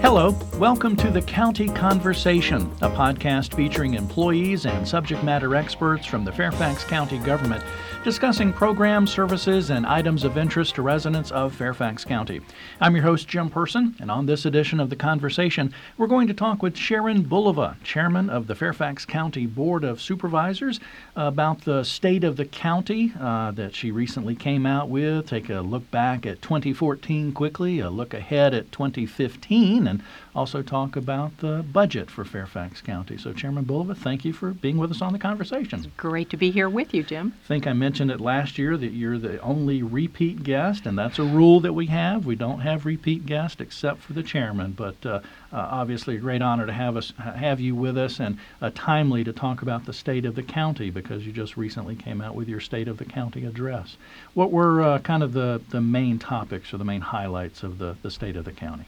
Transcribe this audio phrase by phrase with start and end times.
[0.00, 6.24] Hello, welcome to the County Conversation, a podcast featuring employees and subject matter experts from
[6.24, 7.64] the Fairfax County government
[8.04, 12.40] discussing programs, services, and items of interest to residents of Fairfax County.
[12.80, 16.34] I'm your host, Jim Person, and on this edition of the Conversation, we're going to
[16.34, 20.78] talk with Sharon Bulova, chairman of the Fairfax County Board of Supervisors,
[21.16, 25.26] about the state of the county uh, that she recently came out with.
[25.26, 30.02] Take a look back at 2014 quickly, a look ahead at 2015, and
[30.34, 33.18] also talk about the budget for Fairfax County.
[33.18, 35.90] So, Chairman Bulova, thank you for being with us on the conversation.
[35.96, 37.34] Great to be here with you, Jim.
[37.44, 41.18] I think I mentioned it last year that you're the only repeat guest, and that's
[41.18, 42.26] a rule that we have.
[42.26, 45.20] We don't have repeat guests except for the chairman, but uh,
[45.52, 49.24] uh, obviously a great honor to have us have you with us and uh, timely
[49.24, 52.48] to talk about the state of the county because you just recently came out with
[52.48, 53.96] your state of the county address.
[54.34, 57.96] What were uh, kind of the, the main topics or the main highlights of the,
[58.02, 58.84] the state of the county?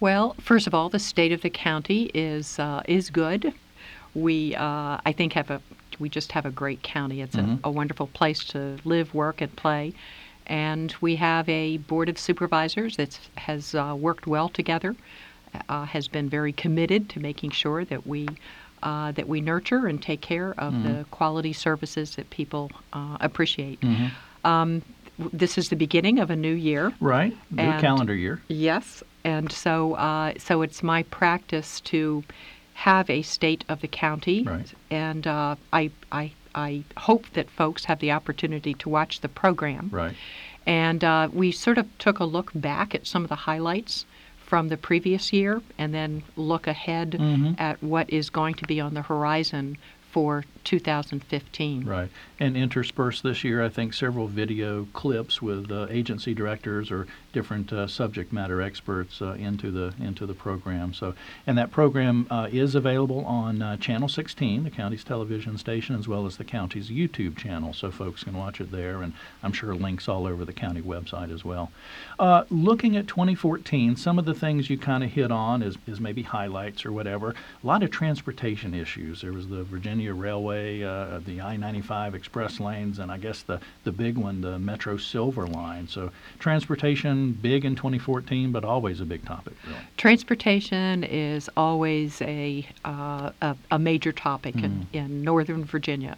[0.00, 3.52] Well, first of all, the state of the county is uh, is good.
[4.14, 5.60] We, uh, I think, have a
[5.98, 7.20] we just have a great county.
[7.20, 7.58] It's Mhm.
[7.64, 9.92] a, a wonderful place to live, work, and play.
[10.46, 14.94] And we have a board of supervisors that has uh, worked well together,
[15.68, 18.28] uh, has been very committed to making sure that we
[18.84, 23.80] uh, that we nurture and take care of the quality services that people uh, appreciate.
[24.44, 24.82] Um,
[25.32, 26.92] this is the beginning of a new year.
[27.00, 28.40] Right, new And- calendar year.
[28.46, 32.24] Yes, and so uh, so it's my practice to
[32.74, 34.72] have a state of the county, Right.
[34.90, 39.88] and uh, I I I hope that folks have the opportunity to watch the program.
[39.92, 40.14] Right.
[40.66, 44.04] And uh, we sort of took a look back at some of the highlights
[44.44, 47.60] from the previous year, and then look ahead Mhm.
[47.60, 49.76] at what is going to be on the horizon
[50.10, 51.86] for 2015.
[51.86, 52.10] Right.
[52.38, 57.72] And interspersed this year, I think, several video clips with uh, agency directors or different
[57.72, 60.92] uh, subject matter experts uh, into the into the program.
[60.92, 61.14] So,
[61.46, 66.06] and that program uh, is available on uh, Channel 16, the county's television station, as
[66.06, 69.00] well as the county's YouTube channel, so folks can watch it there.
[69.00, 71.72] And I'm sure links all over the county website as well.
[72.18, 75.98] Uh, looking at 2014, some of the things you kind of hit on is, is
[75.98, 77.30] maybe highlights or whatever.
[77.62, 79.22] A lot of transportation issues.
[79.22, 83.92] There was the Virginia Railway, uh, the I-95 express lanes, and I guess the, the
[83.92, 85.88] big one, the Metro Silver Line.
[85.88, 89.74] So transportation, big in 2014, but always a big topic, Bill.
[89.96, 96.16] Transportation is always a, uh, a, a major topic in, in Northern Virginia.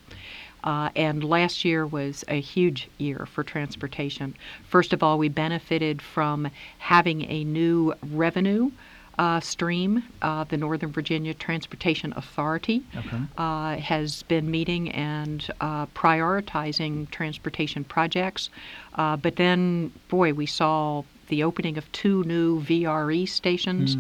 [0.62, 4.34] Uh, and last year was a huge year for transportation.
[4.68, 8.70] First of all, we benefited from having a new revenue
[9.18, 10.02] uh, stream.
[10.22, 13.20] Uh, the Northern Virginia Transportation Authority Okay.
[13.36, 18.50] uh, has been meeting and uh, prioritizing transportation projects.
[18.94, 23.96] Uh, but then, boy, we saw the opening of two new VRE stations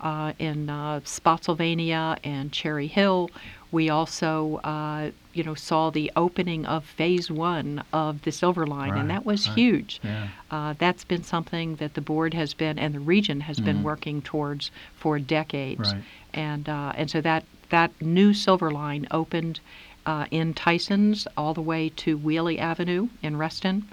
[0.00, 3.30] uh, in uh, Spotsylvania and Cherry Hill.
[3.70, 8.90] We also, uh, you know, saw the opening of Phase One of the Silver Line,
[8.92, 9.56] Right, and that was right.
[9.58, 10.00] huge.
[10.02, 10.28] Yeah.
[10.50, 14.22] Uh, that's been something that the board has been and the region has been working
[14.22, 15.92] towards for decades.
[15.92, 16.02] Right.
[16.34, 19.60] And uh, and so that that new Silver Line opened
[20.06, 23.88] uh, in Tyson's all the way to Wiehle Avenue in Reston.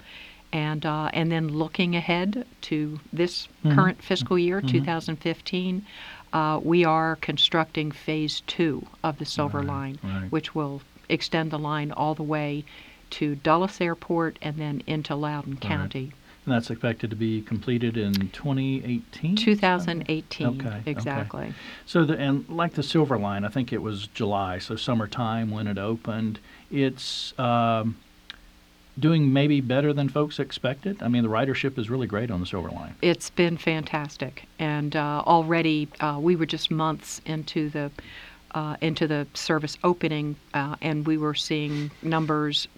[0.52, 5.86] And, uh, and then looking ahead to this current fiscal year, 2015,
[6.32, 10.32] uh, we are constructing phase two of the Silver Right, Line, right.
[10.32, 12.64] which will extend the line all the way
[13.10, 16.12] to Dulles Airport and then into Loudoun County.
[16.46, 19.36] And that's expected to be completed in 2018?
[19.36, 20.82] 2018, Okay, okay.
[20.90, 21.54] exactly.
[21.84, 25.66] So the and like the Silver Line, I think it was July, so summertime when
[25.66, 26.38] it opened.
[26.70, 27.96] It's um,
[28.98, 31.02] doing maybe better than folks expected.
[31.02, 32.94] I mean, the ridership is really great on the Silver Line.
[33.02, 37.90] It's been fantastic, and uh, already uh, we were just months into the
[38.54, 42.68] uh, into the service opening, uh, and we were seeing numbers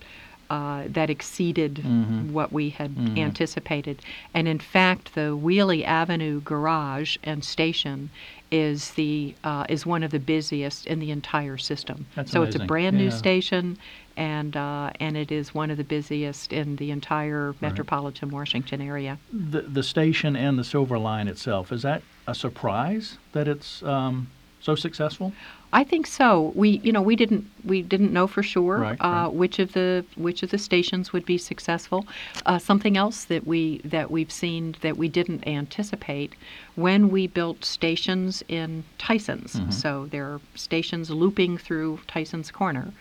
[0.50, 1.82] uh, that exceeded
[2.30, 4.02] what we had anticipated.
[4.34, 8.10] And in fact, the Wiehle Avenue garage and station
[8.50, 12.04] is the uh, is one of the busiest in the entire system.
[12.14, 12.66] That's so it's a amazing.
[12.66, 13.10] brand new Yeah.
[13.10, 13.78] station,
[14.14, 19.16] and uh, and it is one of the busiest in the entire metropolitan Washington area.
[19.32, 24.28] The the station and the Silver Line itself is that a surprise that it's um,
[24.60, 25.32] so successful?
[25.74, 26.52] I think so.
[26.54, 29.32] We, you know, we didn't we didn't know for sure Right, uh, right.
[29.32, 32.06] which of the which of the stations would be successful.
[32.44, 36.34] Uh, something else that we that we've seen that we didn't anticipate
[36.74, 39.54] when we built stations in Tyson's.
[39.54, 39.70] Mm-hmm.
[39.70, 42.92] So there are stations looping through Tyson's Corner.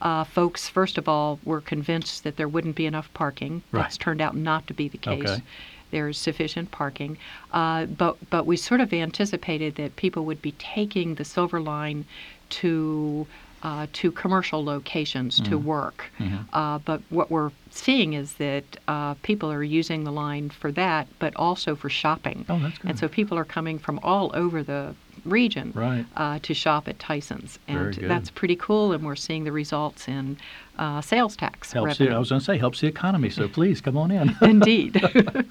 [0.00, 3.62] Uh, folks, first of all, were convinced that there wouldn't be enough parking.
[3.72, 3.82] Right.
[3.82, 5.28] That's turned out not to be the case.
[5.28, 5.42] Okay.
[5.90, 7.18] There's sufficient parking,
[7.52, 12.04] uh, but but we sort of anticipated that people would be taking the Silver Line
[12.50, 13.26] to
[13.62, 16.10] uh, to commercial locations to work.
[16.52, 21.08] Uh, but what we're seeing is that uh, people are using the line for that,
[21.18, 22.44] but also for shopping.
[22.48, 22.90] Oh, that's good.
[22.90, 24.94] And so people are coming from all over the
[25.28, 26.04] region Right.
[26.16, 28.92] uh, to shop at Tyson's, and that's pretty cool.
[28.92, 30.36] And we're seeing the results in
[30.78, 32.10] uh, sales tax Helps the.
[32.10, 33.30] I was going to say helps the economy.
[33.30, 34.36] So please come on in.
[34.42, 35.00] Indeed.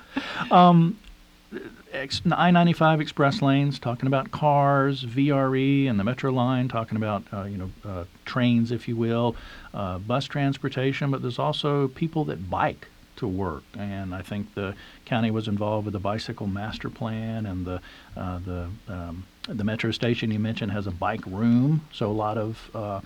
[1.94, 7.44] Ex- I-95 express lanes, talking about cars, VRE, and the Metro line, talking about uh,
[7.44, 9.36] you know uh, trains, if you will,
[9.74, 11.10] uh, bus transportation.
[11.12, 14.76] But there's also people that bike to work, and I think the
[15.06, 17.82] county was involved with the bicycle master plan, and the
[18.16, 22.38] uh, the um, the metro station you mentioned has a bike room, so a lot
[22.38, 23.02] of uh,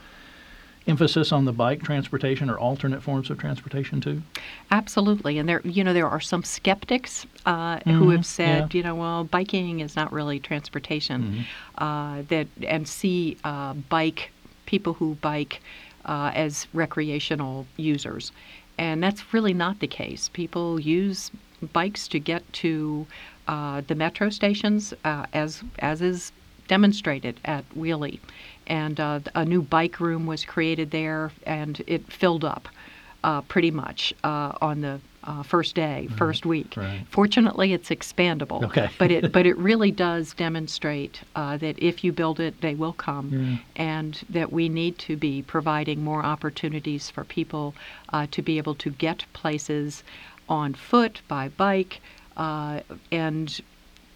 [0.87, 4.21] emphasis on the bike transportation or alternate forms of transportation too.
[4.71, 8.77] Absolutely, and there, you know, there are some skeptics uh, who have said, yeah.
[8.77, 11.45] you know, well, biking is not really transportation.
[11.77, 14.31] Uh, that and see uh, bike
[14.65, 15.61] people who bike
[16.05, 18.31] uh, as recreational users,
[18.81, 20.31] and that's really not the case.
[20.33, 21.29] People use
[21.71, 23.05] bikes to get to
[23.47, 26.31] uh, the metro stations, uh, as as is
[26.67, 28.19] demonstrated at Wiehle,
[28.65, 32.67] and uh, a new bike room was created there, and it filled up
[33.23, 36.73] uh, pretty much uh, on the uh, first day, first week.
[36.75, 37.05] right.
[37.09, 38.63] Fortunately, it's expandable.
[38.63, 38.89] Okay.
[38.97, 42.93] but it but it really does demonstrate uh, that if you build it, they will
[42.93, 47.75] come, and that we need to be providing more opportunities for people
[48.13, 50.03] uh, to be able to get places
[50.49, 52.01] on foot, by bike,
[52.37, 52.79] uh,
[53.11, 53.61] and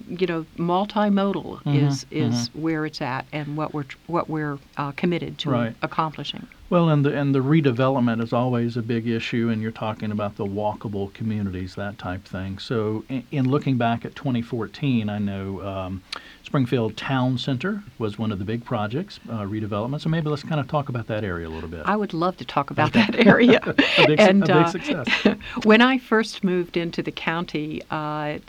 [0.10, 4.92] you know, multimodal Mhm, is is where it's at, and what we're what we're uh,
[4.94, 5.76] committed to Right.
[5.82, 6.48] accomplishing.
[6.68, 10.36] Well, and the and the redevelopment is always a big issue, and you're talking about
[10.36, 12.58] the walkable communities, that type thing.
[12.58, 16.02] So, in, in looking back at 2014, I know um,
[16.42, 20.02] Springfield Town Center was one of the big projects, uh, redevelopment.
[20.02, 21.84] So maybe let's kind of talk about that area a little bit.
[21.86, 23.60] I would love to talk about that area.
[23.98, 25.08] A big and a big uh, success.
[25.64, 28.40] when I first moved into the county, uh,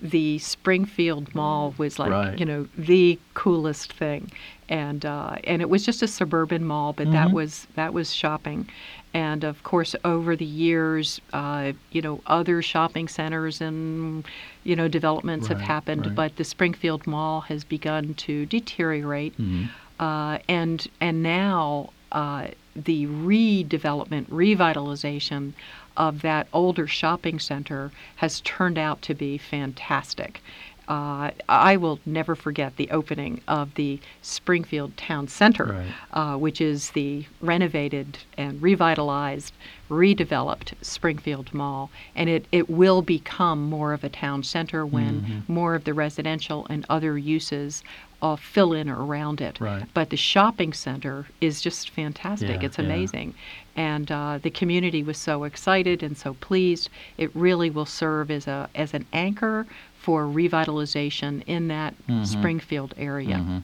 [0.00, 2.38] the Springfield Mall was like Right.
[2.38, 4.30] you know the coolest thing,
[4.68, 7.32] and uh, and it was just a suburban mall, but that Mhm.
[7.32, 8.68] was that was shopping,
[9.14, 14.24] and of course over the years, uh, you know other shopping centers and
[14.64, 16.14] you know developments have happened, right.
[16.14, 19.68] but the Springfield Mall has begun to deteriorate Mhm.
[19.98, 25.52] uh, and and now uh, the redevelopment, revitalization
[25.96, 30.40] of that older shopping center has turned out to be fantastic.
[30.88, 35.86] Uh, I will never forget the opening of the Springfield Town Center, Right.
[36.12, 39.52] uh, which is the renovated and revitalized,
[39.90, 41.90] redeveloped Springfield Mall.
[42.14, 45.52] And it, it will become more of a town center when Mm-hmm.
[45.52, 47.82] more of the residential and other uses
[48.22, 49.60] uh, fill in around it.
[49.60, 49.84] Right.
[49.94, 52.60] But the shopping center is just fantastic.
[52.60, 52.84] Yeah, it's yeah.
[52.84, 53.34] amazing.
[53.76, 56.88] And uh, the community was so excited and so pleased.
[57.18, 59.66] It really will serve as, a, as an anchor
[60.00, 62.24] for revitalization in that Mm-hmm.
[62.24, 63.62] Springfield area.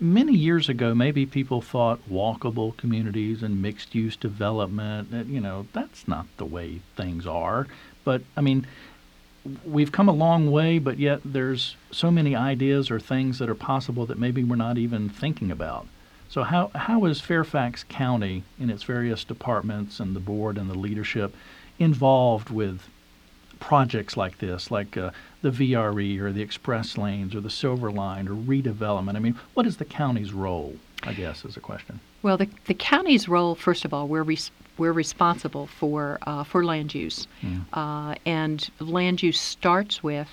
[0.00, 6.08] many years ago, maybe people thought walkable communities and mixed use development, you know, that's
[6.08, 7.66] not the way things are.
[8.04, 8.66] But, I mean,
[9.64, 13.54] we've come a long way, but yet there's so many ideas or things that are
[13.54, 15.86] possible that maybe we're not even thinking about.
[16.28, 20.78] So, how, how is Fairfax County in its various departments and the board and the
[20.78, 21.34] leadership
[21.78, 22.82] involved with
[23.60, 25.10] projects like this, like uh,
[25.42, 29.16] the VRE or the express lanes or the Silver Line or redevelopment?
[29.16, 30.76] I mean, what is the county's role?
[31.02, 32.00] I guess is a question.
[32.22, 36.64] Well, the, the county's role, first of all, we're res- we're responsible for uh, for
[36.64, 37.26] land use,
[37.72, 40.28] uh, and land use starts with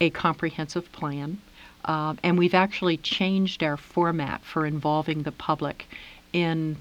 [0.00, 1.38] a comprehensive plan,
[1.84, 5.86] uh, and we've actually changed our format for involving the public
[6.32, 6.76] in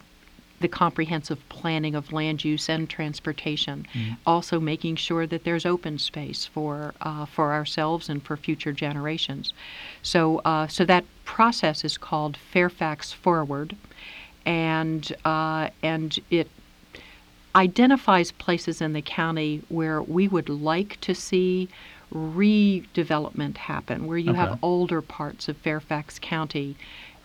[0.62, 3.86] the comprehensive planning of land use and transportation.
[4.26, 9.54] Also, making sure that there's open space for uh, for ourselves and for future generations.
[10.04, 13.76] So, uh, so that process is called Fairfax Forward,
[14.46, 16.48] and uh, and it
[17.56, 21.68] identifies places in the county where we would like to see
[22.14, 24.40] redevelopment happen, where you Okay.
[24.40, 26.76] have older parts of Fairfax County,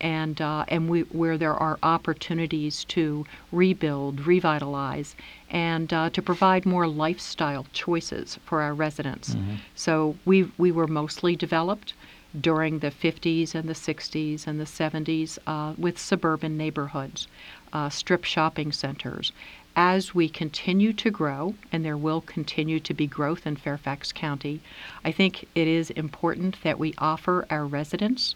[0.00, 5.16] and uh, and we, where there are opportunities to rebuild, revitalize,
[5.50, 9.36] and uh, to provide more lifestyle choices for our residents.
[9.74, 11.94] So we we were mostly developed
[12.38, 17.26] during the 50s and the 60s and the 70s uh, with suburban neighborhoods,
[17.72, 19.32] uh, strip shopping centers.
[19.76, 24.60] As we continue to grow, and there will continue to be growth in Fairfax County,
[25.04, 28.34] I think it is important that we offer our residents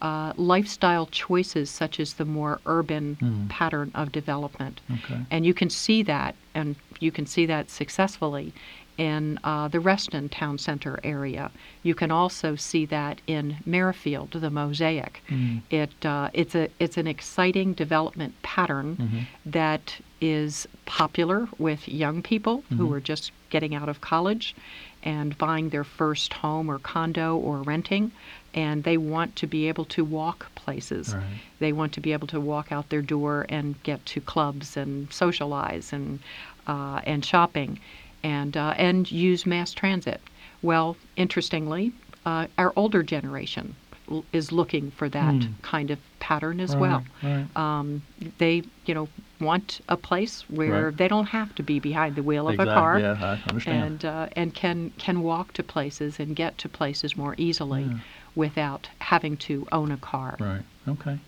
[0.00, 3.48] uh, lifestyle choices such as the more urban Mm.
[3.48, 4.80] pattern of development.
[4.92, 5.18] Okay.
[5.28, 8.52] And you can see that, and you can see that successfully
[8.96, 11.50] in uh, the Reston Town Center area.
[11.82, 15.20] You can also see that in Merrifield, the Mosaic.
[15.28, 15.62] Mm.
[15.70, 19.26] It uh, it's a it's an exciting development pattern Mhm.
[19.52, 22.92] that is popular with young people who Mhm.
[22.96, 24.54] are just getting out of college
[25.02, 28.10] and buying their first home or condo or renting,
[28.52, 31.14] and they want to be able to walk places.
[31.14, 31.24] Right.
[31.60, 35.12] They want to be able to walk out their door and get to clubs and
[35.12, 36.18] socialize and
[36.66, 37.78] uh, and shopping,
[38.22, 40.20] and uh, and use mass transit.
[40.60, 41.92] Well, interestingly,
[42.26, 43.74] uh, our older generation
[44.32, 45.52] is looking for that Hmm.
[45.62, 47.04] kind of pattern as Right, well.
[47.22, 47.56] right.
[47.56, 48.02] Um,
[48.38, 49.08] they, you know,
[49.40, 50.96] want a place where Right.
[50.96, 53.36] they don't have to be behind the wheel of a car Yeah,
[53.66, 57.98] and uh, and can can walk to places and get to places more easily Yeah.
[58.34, 60.36] without having to own a car.
[60.40, 60.64] Right.
[60.86, 61.18] Okay.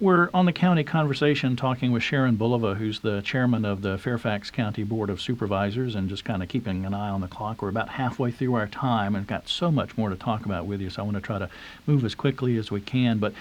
[0.00, 4.50] We're on the county conversation talking with Sharon Bulova, who's the chairman of the Fairfax
[4.50, 7.60] County Board of Supervisors, and just kind of keeping an eye on the clock.
[7.60, 10.80] We're about halfway through our time and got so much more to talk about with
[10.80, 11.50] you, so I want to try to
[11.86, 13.18] move as quickly as we can.
[13.18, 13.34] But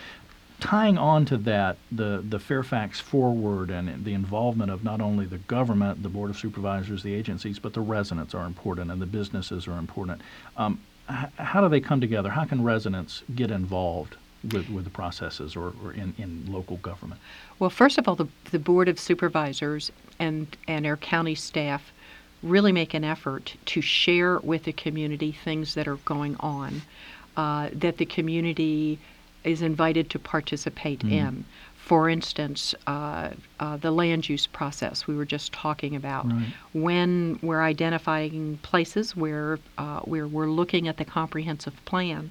[0.59, 5.37] tying on to that, the, the Fairfax Forward and the involvement of not only the
[5.37, 9.65] government, the Board of Supervisors, the agencies, but the residents are important and the businesses
[9.65, 10.19] are important.
[10.57, 12.31] Um, h- how do they come together?
[12.31, 14.17] How can residents get involved
[14.51, 17.19] with, with the processes or, or in, in local government?
[17.59, 21.91] Well, first of all, the, the Board of Supervisors and, and our county staff
[22.41, 26.81] really make an effort to share with the community things that are going on,
[27.35, 28.97] uh, that the community
[29.43, 31.11] is invited to participate Mhm.
[31.11, 31.45] in.
[31.75, 36.31] For instance, uh, uh, the land use process we were just talking about.
[36.31, 36.45] Right.
[36.73, 42.29] When we're identifying places where, uh, where we're looking at the comprehensive plan,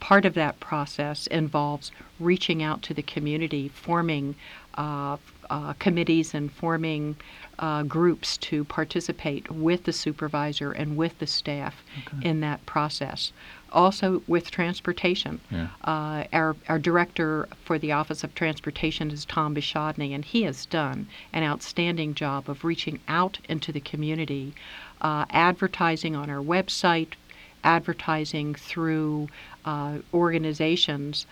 [0.00, 4.34] part of that process involves reaching out to the community, forming
[4.76, 5.16] uh,
[5.48, 7.16] uh, committees and forming
[7.58, 12.28] uh, groups to participate with the supervisor and with the staff Okay.
[12.28, 13.32] in that process.
[13.72, 15.40] Also, with transportation.
[15.50, 15.68] Yeah.
[15.84, 20.66] Uh, our, our director for the Office of Transportation is Tom Biesiadny, and he has
[20.66, 24.54] done an outstanding job of reaching out into the community,
[25.00, 27.14] uh, advertising on our website,
[27.66, 29.28] advertising through
[29.64, 31.26] uh, organizations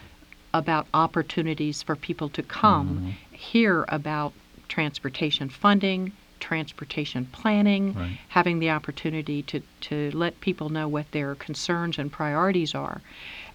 [0.53, 4.33] about opportunities for people to come hear about
[4.69, 8.19] transportation funding, transportation planning, Right.
[8.29, 13.01] having the opportunity to, to let people know what their concerns and priorities are.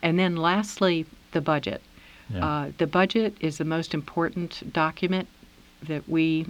[0.02, 1.82] And then lastly, the budget.
[2.30, 2.46] Yeah.
[2.46, 5.28] Uh, the budget is the most important document
[5.84, 6.46] that we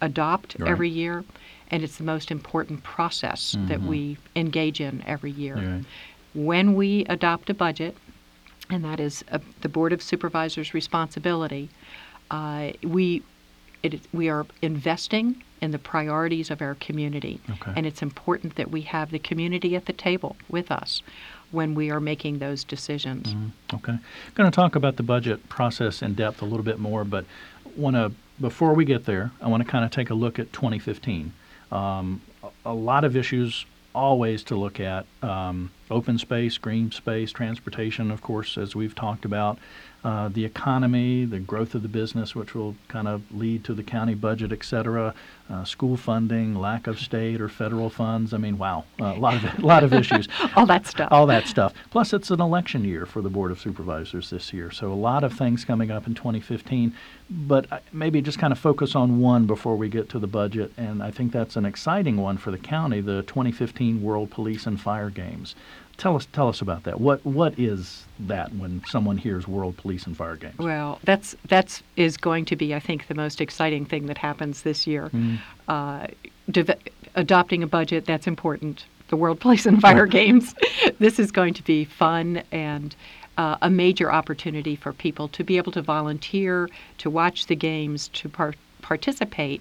[0.00, 0.70] adopt Right.
[0.70, 1.24] every year,
[1.70, 3.86] and it's the most important process that Mhm.
[3.86, 5.56] we engage in every year.
[5.56, 5.84] Right.
[6.34, 7.96] When we adopt a budget,
[8.70, 11.68] and that is uh, the Board of Supervisors' responsibility,
[12.30, 13.22] uh, we
[13.82, 17.38] it, we are investing in the priorities of our community.
[17.50, 17.72] Okay.
[17.76, 21.02] And it's important that we have the community at the table with us
[21.50, 23.34] when we are making those decisions.
[23.34, 23.50] Mhm.
[23.74, 23.98] Okay.
[24.34, 27.26] Going to talk about the budget process in depth a little bit more, but
[27.76, 30.52] want to before we get there, I want to kind of take a look at
[30.52, 31.32] 2015.
[31.74, 32.22] Um,
[32.64, 38.22] a, lot of issues always to look at: um, open space, green space, transportation, of
[38.22, 39.58] course, as we've talked about.
[40.04, 43.82] Uh, the economy, the growth of the business, which will kind of lead to the
[43.82, 45.14] county budget, et cetera,
[45.48, 48.34] uh, school funding, lack of state or federal funds.
[48.34, 51.08] I mean, wow, a lot of a lot of issues All that stuff.
[51.10, 51.72] all that stuff.
[51.90, 55.24] Plus, it's an election year for the Board of Supervisors this year, so a lot
[55.24, 56.92] of things coming up in 2015.
[57.30, 61.02] But maybe just kind of focus on one before we get to the budget, and
[61.02, 65.08] I think that's an exciting one for the county: the 2015 World Police and Fire
[65.08, 65.54] Games.
[65.96, 67.00] Tell us, tell us about that.
[67.00, 70.58] What what is that when someone hears World Police and Fire Games?
[70.58, 74.62] Well, that's that's is going to be, I think, the most exciting thing that happens
[74.62, 75.10] this year.
[75.10, 75.38] Mm.
[75.68, 76.06] Uh,
[77.14, 78.84] adopting a budget that's important.
[79.08, 80.54] The World Police and Fire Games.
[80.98, 82.94] This is going to be fun and
[83.36, 88.08] uh, a major opportunity for people to be able to volunteer, to watch the games,
[88.08, 89.60] to par- participate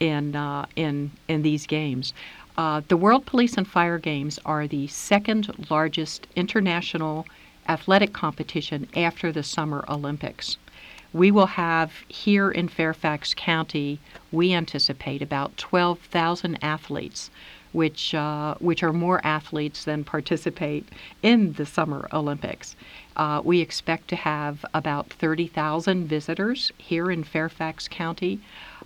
[0.00, 2.12] in uh, in in these games.
[2.56, 7.26] Uh, the World Police and Fire Games are the second largest international
[7.68, 10.56] athletic competition after the Summer Olympics.
[11.12, 13.98] We will have here in Fairfax County,
[14.30, 17.30] we anticipate about 12,000 athletes
[17.74, 20.88] which uh, which are more athletes than participate
[21.22, 22.76] in the Summer Olympics.
[23.16, 28.40] Uh, we expect to have about 30,000 visitors here in Fairfax County,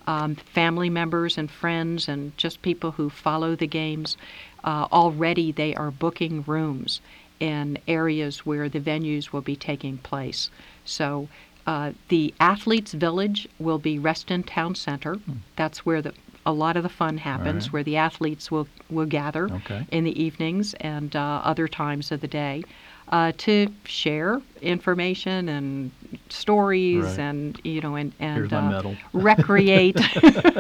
[0.07, 4.17] um, family members and friends, and just people who follow the games.
[4.65, 7.01] Uh, already, they are booking rooms
[7.39, 10.51] in areas where the venues will be taking place.
[10.85, 11.29] So.
[11.67, 15.19] Uh, the Athletes Village will be Reston Town Center.
[15.57, 16.15] That's where the
[16.49, 17.73] a lot of the fun happens, right.
[17.75, 19.85] where the athletes will will gather Okay.
[19.93, 22.65] in the evenings and uh, other times of the day
[23.13, 25.91] uh, to share information and
[26.31, 27.19] stories Right.
[27.19, 30.01] and you know and and uh, recreate.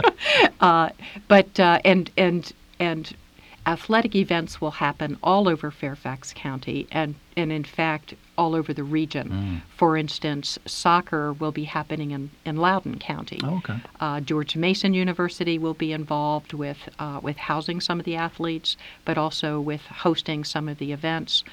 [0.60, 0.90] uh,
[1.26, 3.16] but uh, and and and
[3.66, 8.84] athletic events will happen all over Fairfax County and and in fact all over the
[8.84, 9.28] region.
[9.28, 9.60] Mm.
[9.76, 13.40] For instance, soccer will be happening in, in Loudoun County.
[13.42, 13.78] Oh, okay.
[14.00, 18.76] Uh, George Mason University will be involved with uh, with housing some of the athletes,
[19.04, 21.44] but also with hosting some of the events,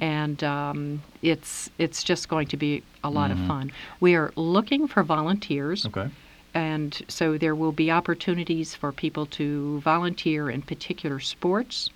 [0.00, 3.70] and um, it's it's just going to be a lot of fun.
[4.00, 6.08] We are looking for volunteers, Okay.
[6.54, 11.90] and so there will be opportunities for people to volunteer in particular sports.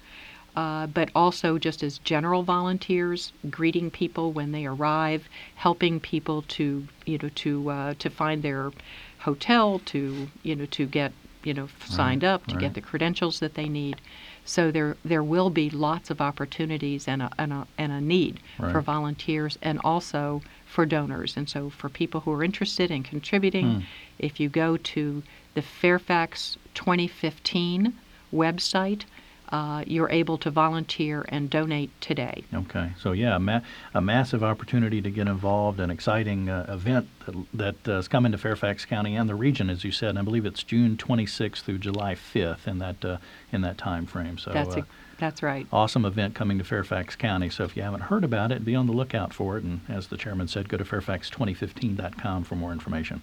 [0.56, 6.86] Uh, but also just as general volunteers, greeting people when they arrive, helping people to
[7.06, 8.70] you know to uh, to find their
[9.18, 12.60] hotel, to you know to get you know signed up, to right.
[12.60, 14.00] get the credentials that they need.
[14.44, 18.38] So there there will be lots of opportunities and a and a, and a need
[18.56, 21.36] for volunteers and also for donors.
[21.36, 23.80] And so for people who are interested in contributing, Hmm.
[24.18, 25.22] if you go to
[25.54, 27.94] the Fairfax 2015
[28.32, 29.04] website,
[29.50, 32.44] uh, you're able to volunteer and donate today.
[32.52, 33.60] Okay, so yeah, a, ma-
[33.92, 37.46] a massive opportunity to get involved, an exciting uh, event that,
[37.84, 40.10] that uh, is coming to Fairfax County and the region, as you said.
[40.10, 43.18] And I believe it's June 26th through July 5th in that uh,
[43.52, 44.38] in that time frame.
[44.38, 44.86] So that's uh, a,
[45.18, 45.66] that's right.
[45.72, 47.50] awesome event coming to Fairfax County.
[47.50, 49.64] So if you haven't heard about it, be on the lookout for it.
[49.64, 53.22] And as the chairman said, go to fairfax2015.com for more information.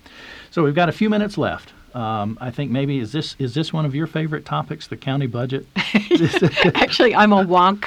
[0.50, 1.74] So we've got a few minutes left.
[1.94, 5.28] Um, I think maybe is this is this one of your favorite topics, the county
[5.28, 5.66] budget?
[5.76, 7.86] Actually, I'm a wonk.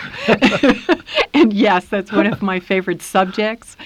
[1.53, 3.77] yes, that's one of my favorite subjects.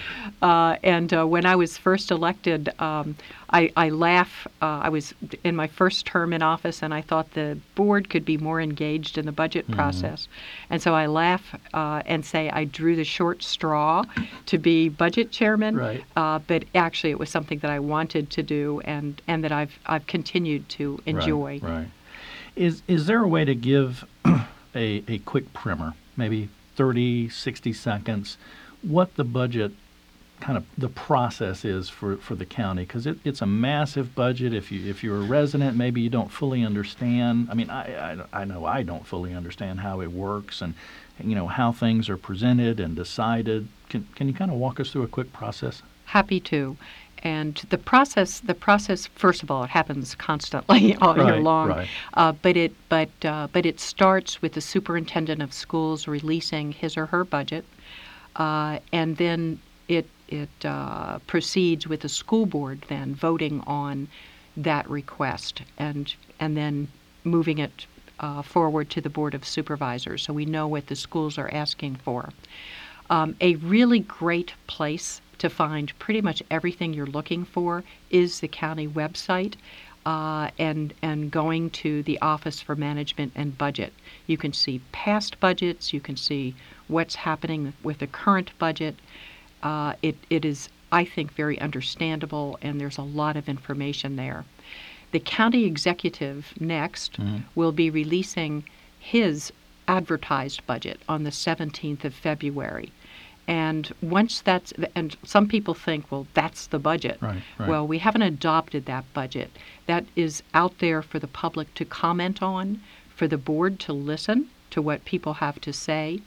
[0.40, 3.16] Uh, and uh, when I was first elected, um,
[3.50, 4.46] I, I laugh.
[4.60, 8.24] Uh, I was in my first term in office, and I thought the board could
[8.24, 9.74] be more engaged in the budget Mm-hmm.
[9.74, 10.28] process.
[10.70, 14.04] And so I laugh uh, and say I drew the short straw
[14.46, 15.76] to be budget chairman.
[15.76, 16.04] Right.
[16.16, 19.78] Uh, but actually, it was something that I wanted to do, and, and that I've
[19.86, 21.58] I've continued to enjoy.
[21.60, 21.72] Right.
[21.72, 21.88] right.
[22.56, 24.04] Is is there a way to give
[24.74, 28.38] a a quick primer, maybe 30, 60 seconds,
[28.82, 29.72] what the budget
[30.40, 34.54] kind of the process is for, for the county because it, it's a massive budget.
[34.54, 37.48] If you if you're a resident, maybe you don't fully understand.
[37.50, 40.74] I mean, I, I, I know I don't fully understand how it works and
[41.20, 43.66] you know how things are presented and decided.
[43.88, 45.82] Can can you kind of walk us through a quick process?
[46.04, 46.76] Happy to.
[47.22, 51.68] And the process, the process, first of all, it happens constantly all year long.
[51.68, 51.88] right.
[52.14, 56.96] Uh, but it, but, uh, but it starts with the superintendent of schools releasing his
[56.96, 57.64] or her budget,
[58.36, 64.08] uh, and then it it uh, proceeds with the school board then voting on
[64.56, 66.88] that request, and and then
[67.24, 67.86] moving it
[68.20, 71.96] uh, forward to the board of supervisors, so we know what the schools are asking
[71.96, 72.30] for.
[73.10, 78.48] Um, a really great place to find pretty much everything you're looking for is the
[78.48, 79.54] county website.
[80.06, 83.92] Uh, and and going to the Office for Management and Budget,
[84.26, 85.92] you can see past budgets.
[85.92, 86.54] You can see
[86.86, 88.96] what's happening with the current budget.
[89.62, 94.44] Uh, it it is, I think, very understandable, and there's a lot of information there.
[95.10, 97.18] The county executive next
[97.54, 98.64] will be releasing
[98.98, 99.52] his
[99.88, 102.92] advertised budget on the 17th of February.
[103.48, 107.16] And once that's, and some people think, well, that's the budget.
[107.22, 107.68] Right, right.
[107.68, 109.50] Well, we haven't adopted that budget.
[109.86, 112.82] That is out there for the public to comment on,
[113.16, 116.20] for the board to listen to what people have to say.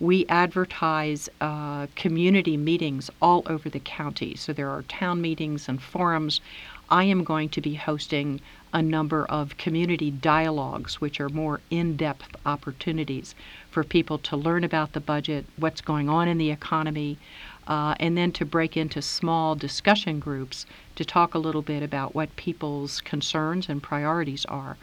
[0.00, 4.34] We advertise uh, community meetings all over the county.
[4.34, 6.40] So there are town meetings and forums.
[6.88, 8.40] I am going to be hosting
[8.72, 13.34] a number of community dialogues, which are more in depth opportunities
[13.72, 17.18] for people to learn about the budget, what's going on in the economy,
[17.66, 22.14] uh, and then to break into small discussion groups to talk a little bit about
[22.14, 24.76] what people's concerns and priorities are.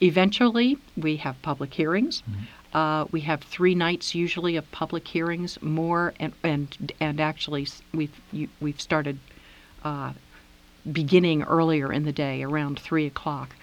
[0.00, 2.22] Eventually, we have public hearings.
[2.72, 8.20] Uh, we have three nights usually of public hearings, more and and and actually we've
[8.32, 9.18] you, we've started
[9.84, 10.12] uh,
[10.90, 13.56] beginning earlier in the day, around three o'clock.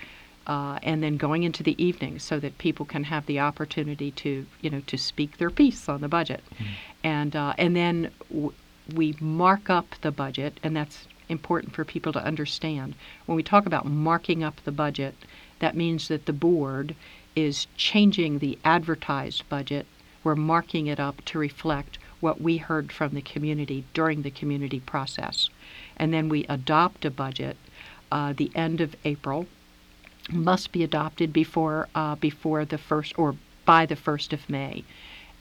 [0.48, 4.46] Uh, and then going into the evening so that people can have the opportunity to,
[4.62, 6.42] you know, to speak their piece on the budget.
[7.04, 8.54] And, uh, and then w-
[8.96, 12.96] we mark up the budget, and that's important for people to understand.
[13.26, 15.16] When we talk about marking up the budget,
[15.60, 16.96] that means that the board
[17.36, 19.86] is changing the advertised budget.
[20.24, 24.80] We're marking it up to reflect what we heard from the community during the community
[24.80, 25.50] process.
[25.98, 27.58] And then we adopt a budget
[28.12, 29.46] uh, the end of April
[30.30, 33.36] must be adopted before uh, before the first or
[33.66, 34.84] by the first of May,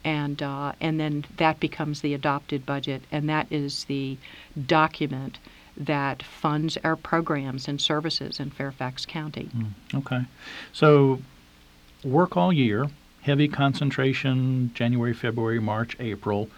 [0.03, 4.17] and uh, and then that becomes the adopted budget, and that is the
[4.65, 5.39] document
[5.75, 9.49] that funds our programs and services in Fairfax County.
[9.93, 10.25] Okay.
[10.73, 11.21] So
[12.03, 12.87] work all year,
[13.21, 16.49] heavy concentration January, February, March, April.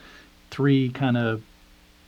[0.52, 1.44] Three kind of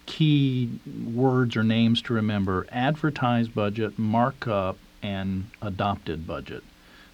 [0.05, 6.64] key words or names to remember advertised budget, markup, and adopted budget.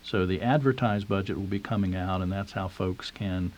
[0.03, 3.51] So the advertised budget will be coming out, and that's how folks can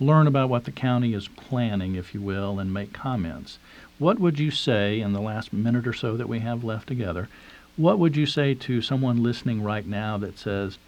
[0.00, 3.58] learn about what the county is planning, if you will, and make comments.
[3.98, 7.28] What would you say in the last minute or so that we have left together?
[7.76, 10.78] What would you say to someone listening right now that says,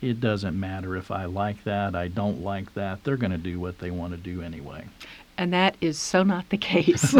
[0.00, 3.58] it doesn't matter if I like that, I don't like that, they're going to do
[3.58, 4.84] what they want to do anyway?
[5.36, 7.14] And that is so not the case.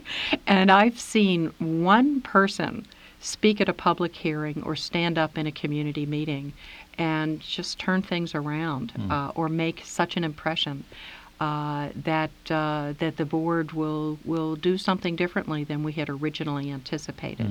[0.46, 2.86] and I've seen one person
[3.24, 6.52] speak at a public hearing or stand up in a community meeting
[6.98, 10.84] and just turn things around uh, or make such an impression
[11.40, 16.70] uh, that uh, that the board will will do something differently than we had originally
[16.70, 17.46] anticipated.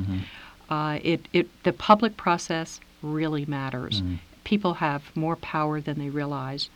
[0.70, 4.02] Uh, it, it the public process really matters.
[4.44, 6.70] People have more power than they realize,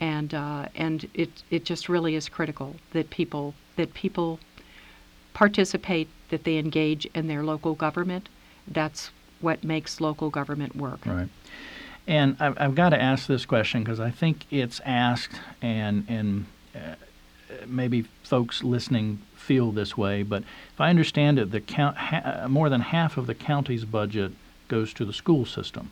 [0.00, 4.38] and uh, and it it just really is critical that people that people
[5.32, 8.28] participate, that they engage in their local government.
[8.66, 11.04] That's what makes local government work.
[11.06, 11.28] Right.
[12.06, 16.46] And I've, I've got to ask this question because I think it's asked, and and
[16.74, 16.94] uh,
[17.66, 20.22] maybe folks listening feel this way.
[20.22, 20.42] But
[20.72, 24.32] if I understand it, the count ha- more than half of the county's budget
[24.68, 25.90] goes to the school system,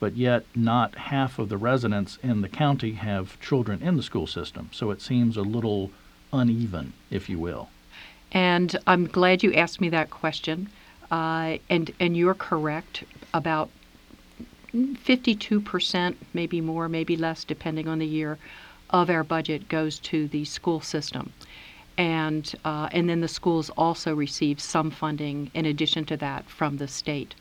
[0.00, 4.26] but yet not half of the residents in the county have children in the school
[4.26, 4.70] system.
[4.72, 5.90] So it seems a little
[6.32, 7.68] uneven, if you will.
[8.32, 10.68] And I'm glad you asked me that question.
[11.10, 13.70] Uh, and and you're correct about
[14.76, 18.38] 52%, maybe more, maybe less, depending on the year,
[18.90, 21.32] of our budget goes to the school system.
[21.98, 26.76] And, uh, and then the schools also receive some funding in addition to that from
[26.76, 27.34] the state.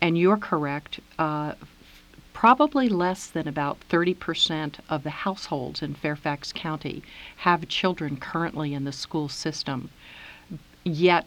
[0.00, 1.52] And you're correct, uh,
[2.32, 7.02] probably less than about 30% of the households in Fairfax County
[7.36, 9.90] have children currently in the school system.
[10.82, 11.26] Yet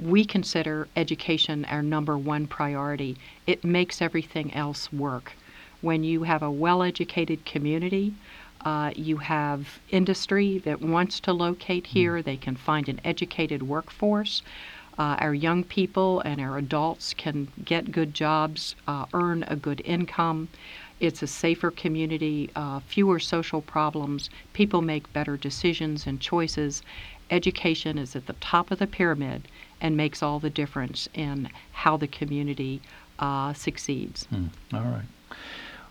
[0.00, 3.16] we consider education our number one priority.
[3.46, 5.32] It makes everything else work.
[5.80, 8.14] When you have a well educated community,
[8.64, 14.42] uh, you have industry that wants to locate here, they can find an educated workforce.
[14.98, 19.80] Uh, our young people and our adults can get good jobs, uh, earn a good
[19.84, 20.48] income.
[21.00, 24.30] It's a safer community, uh, fewer social problems.
[24.52, 26.82] People make better decisions and choices.
[27.30, 29.46] Education is at the top of the pyramid
[29.80, 32.80] and makes all the difference in how the community
[33.18, 34.26] uh, succeeds.
[34.26, 34.46] Hmm.
[34.72, 35.06] All right.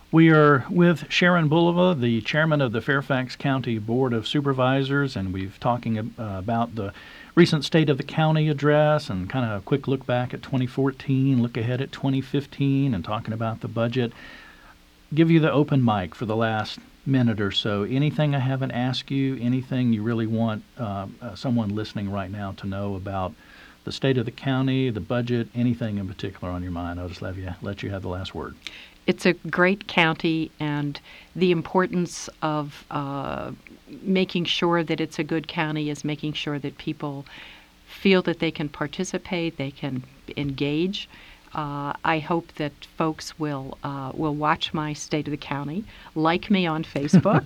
[0.09, 5.33] We are with Sharon Bulova, the chairman of the Fairfax County Board of Supervisors, and
[5.33, 6.93] we've talking uh, about the
[7.35, 11.41] recent state of the county address and kind of a quick look back at 2014,
[11.41, 14.13] look ahead at 2015, and talking about the budget.
[15.13, 17.83] Give you the open mic for the last minute or so.
[17.83, 22.53] Anything I haven't asked you, anything you really want uh, uh, someone listening right now
[22.53, 23.33] to know about
[23.87, 26.99] the state of the county, the budget, anything in particular on your mind?
[26.99, 28.53] I'll just let you let you have the last word.
[29.07, 30.99] It's a great county, and
[31.33, 33.51] the importance of uh,
[34.01, 37.25] making sure that it's a good county is making sure that people
[37.87, 40.03] feel that they can participate, they can
[40.35, 41.07] engage.
[41.53, 46.51] Uh, I hope that folks will uh, will watch my State of the County, like
[46.51, 47.45] me on Facebook,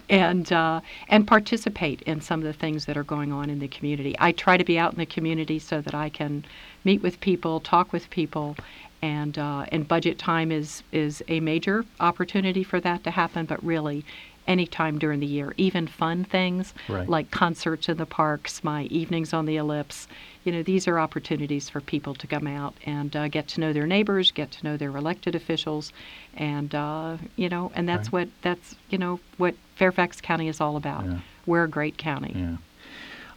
[0.10, 3.68] and uh, and participate in some of the things that are going on in the
[3.68, 4.14] community.
[4.18, 6.44] I try to be out in the community so that I can
[6.84, 8.56] meet with people, talk with people,
[9.02, 13.46] and uh, and budget time is is a major opportunity for that to happen.
[13.46, 14.04] But really,
[14.46, 17.08] anytime during the year, even fun things Right.
[17.08, 20.08] like concerts in the parks, my evenings on the ellipse.
[20.44, 23.72] You know, these are opportunities for people to come out and uh, get to know
[23.72, 25.92] their neighbors, get to know their elected officials,
[26.36, 28.26] and uh, you know, and that's Right.
[28.26, 31.04] what that's you know what Fairfax County is all about.
[31.04, 31.18] Yeah.
[31.46, 32.32] We're a great county.
[32.36, 32.56] Yeah.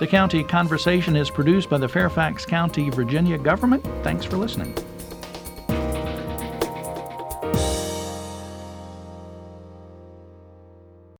[0.00, 3.84] The County Conversation is produced by the Fairfax County, Virginia government.
[4.02, 4.74] Thanks for listening.